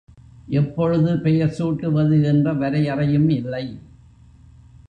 எப்பொழுது 0.49 1.19
பெயர் 1.19 1.53
சூட்டுவது 1.59 2.17
என்ற 2.23 2.53
வரையறையும் 2.53 3.29
இல்லை. 3.29 3.65